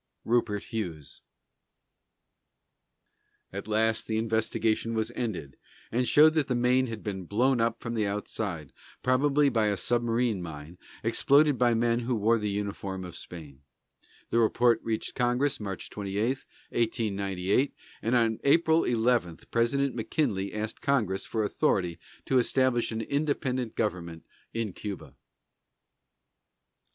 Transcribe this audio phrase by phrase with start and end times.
[0.25, 1.21] RUPERT HUGHES.
[3.53, 5.57] At last, the investigation was ended,
[5.91, 9.77] and showed that the Maine had been blown up from the outside, probably by a
[9.77, 13.61] submarine mine, exploded by men who wore the uniform of Spain.
[14.31, 16.19] The report reached Congress March 28,
[16.71, 23.75] 1898, and on April 11 President McKinley asked Congress for authority to establish an independent
[23.75, 25.13] government in Cuba.